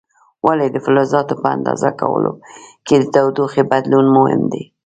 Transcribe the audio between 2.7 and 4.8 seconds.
کې د تودوخې بدلون مهم دی؟